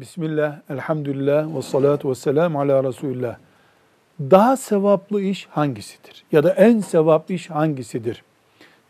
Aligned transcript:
Bismillah, 0.00 0.56
elhamdülillah 0.70 1.56
ve 1.56 1.62
salatu 1.62 2.10
ve 2.10 2.14
selamu 2.14 2.60
ala 2.60 2.84
Resulullah. 2.84 3.36
Daha 4.20 4.56
sevaplı 4.56 5.22
iş 5.22 5.46
hangisidir? 5.46 6.24
Ya 6.32 6.44
da 6.44 6.50
en 6.52 6.80
sevaplı 6.80 7.34
iş 7.34 7.50
hangisidir? 7.50 8.22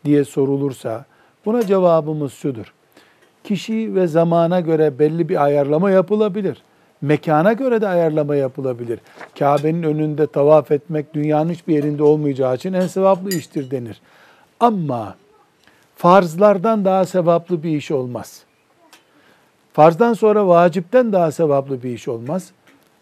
diye 0.05 0.23
sorulursa 0.23 1.05
buna 1.45 1.65
cevabımız 1.65 2.33
şudur. 2.33 2.73
Kişi 3.43 3.95
ve 3.95 4.07
zamana 4.07 4.59
göre 4.59 4.99
belli 4.99 5.29
bir 5.29 5.43
ayarlama 5.43 5.91
yapılabilir. 5.91 6.63
Mekana 7.01 7.53
göre 7.53 7.81
de 7.81 7.87
ayarlama 7.87 8.35
yapılabilir. 8.35 8.99
Kabe'nin 9.39 9.83
önünde 9.83 10.27
tavaf 10.27 10.71
etmek 10.71 11.13
dünyanın 11.13 11.49
hiçbir 11.49 11.75
yerinde 11.75 12.03
olmayacağı 12.03 12.55
için 12.55 12.73
en 12.73 12.87
sevaplı 12.87 13.29
iştir 13.29 13.71
denir. 13.71 14.01
Ama 14.59 15.15
farzlardan 15.95 16.85
daha 16.85 17.05
sevaplı 17.05 17.63
bir 17.63 17.77
iş 17.77 17.91
olmaz. 17.91 18.45
Farzdan 19.73 20.13
sonra 20.13 20.47
vacipten 20.47 21.13
daha 21.13 21.31
sevaplı 21.31 21.83
bir 21.83 21.89
iş 21.89 22.07
olmaz. 22.07 22.51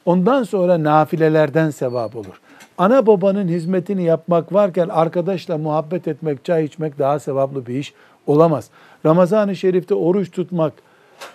Ondan 0.05 0.43
sonra 0.43 0.83
nafilelerden 0.83 1.69
sevap 1.69 2.15
olur. 2.15 2.41
Ana 2.77 3.07
babanın 3.07 3.47
hizmetini 3.47 4.03
yapmak 4.03 4.53
varken 4.53 4.89
arkadaşla 4.89 5.57
muhabbet 5.57 6.07
etmek, 6.07 6.45
çay 6.45 6.65
içmek 6.65 6.99
daha 6.99 7.19
sevaplı 7.19 7.65
bir 7.65 7.73
iş 7.73 7.93
olamaz. 8.27 8.69
Ramazan-ı 9.05 9.55
Şerif'te 9.55 9.95
oruç 9.95 10.31
tutmak, 10.31 10.73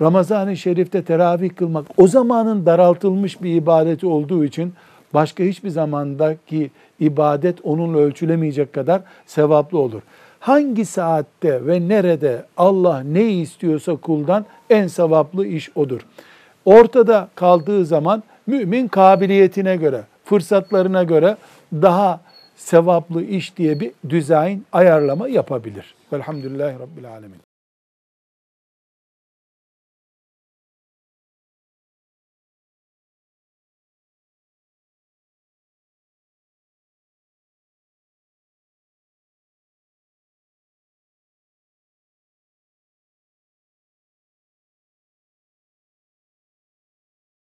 Ramazan-ı 0.03 0.57
Şerif'te 0.57 1.05
teravih 1.05 1.51
kılmak 1.57 1.87
o 1.97 2.07
zamanın 2.07 2.67
daraltılmış 2.67 3.43
bir 3.43 3.55
ibadeti 3.55 4.07
olduğu 4.07 4.45
için 4.45 4.75
başka 5.15 5.45
hiçbir 5.45 5.71
zamandaki 5.71 6.71
ibadet 7.01 7.59
onunla 7.63 7.99
ölçülemeyecek 7.99 8.73
kadar 8.73 9.03
sevaplı 9.27 9.79
olur. 9.79 10.03
Hangi 10.45 10.85
saatte 10.85 11.67
ve 11.67 11.89
nerede 11.89 12.45
Allah 12.57 13.01
ne 13.01 13.33
istiyorsa 13.33 13.97
kuldan 13.97 14.47
en 14.71 14.87
sevaplı 14.87 15.47
iş 15.47 15.71
odur. 15.77 16.01
Ortada 16.65 17.29
kaldığı 17.35 17.85
zaman 17.85 18.23
mümin 18.47 18.89
kabiliyetine 18.89 19.77
göre, 19.77 20.03
fırsatlarına 20.25 21.03
göre 21.03 21.37
daha 21.73 22.21
sevaplı 22.57 23.23
iş 23.23 23.57
diye 23.57 23.81
bir 23.81 23.93
düzen 24.09 24.63
ayarlama 24.73 25.29
yapabilir. 25.29 25.95
Velhamdülillahi 26.13 26.79
Rabbil 26.79 27.11
Alemin. 27.11 27.54